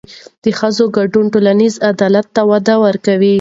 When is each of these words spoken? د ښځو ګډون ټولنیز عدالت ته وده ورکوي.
د 0.43 0.45
ښځو 0.59 0.85
ګډون 0.97 1.25
ټولنیز 1.33 1.75
عدالت 1.91 2.27
ته 2.35 2.41
وده 2.51 2.75
ورکوي. 2.85 3.29